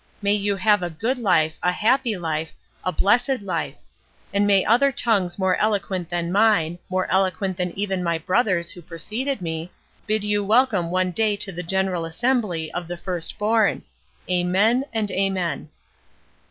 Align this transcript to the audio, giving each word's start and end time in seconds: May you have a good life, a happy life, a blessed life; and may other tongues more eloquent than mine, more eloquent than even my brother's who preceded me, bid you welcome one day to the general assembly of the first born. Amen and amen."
May 0.19 0.33
you 0.33 0.55
have 0.55 0.81
a 0.81 0.89
good 0.89 1.19
life, 1.19 1.59
a 1.61 1.71
happy 1.71 2.17
life, 2.17 2.53
a 2.83 2.91
blessed 2.91 3.43
life; 3.43 3.75
and 4.33 4.47
may 4.47 4.65
other 4.65 4.91
tongues 4.91 5.37
more 5.37 5.55
eloquent 5.57 6.09
than 6.09 6.31
mine, 6.31 6.79
more 6.89 7.05
eloquent 7.11 7.55
than 7.57 7.69
even 7.77 8.03
my 8.03 8.17
brother's 8.17 8.71
who 8.71 8.81
preceded 8.81 9.43
me, 9.43 9.69
bid 10.07 10.23
you 10.23 10.43
welcome 10.43 10.89
one 10.89 11.11
day 11.11 11.35
to 11.35 11.51
the 11.51 11.61
general 11.61 12.03
assembly 12.03 12.71
of 12.71 12.87
the 12.87 12.97
first 12.97 13.37
born. 13.37 13.83
Amen 14.27 14.85
and 14.91 15.11
amen." 15.11 15.69